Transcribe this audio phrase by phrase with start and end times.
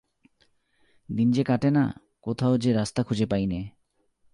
[1.09, 1.93] দিন যে কাটে না,
[2.21, 3.69] কোথাও যে রাস্তা খুঁজে পাই নে।